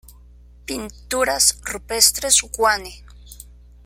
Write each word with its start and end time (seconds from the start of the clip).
Pinturas 0.65 1.45
rupestres 1.63 2.41
Guane 2.57 3.05